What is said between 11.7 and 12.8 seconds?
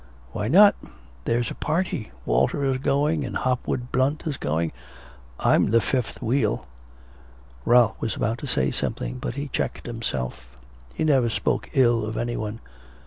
ill of any one.